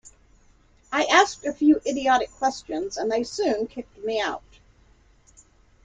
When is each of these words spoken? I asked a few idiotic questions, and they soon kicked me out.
I 0.91 1.03
asked 1.03 1.45
a 1.45 1.53
few 1.53 1.79
idiotic 1.85 2.31
questions, 2.31 2.97
and 2.97 3.11
they 3.11 3.23
soon 3.23 3.67
kicked 3.67 3.99
me 3.99 4.19
out. 4.19 4.41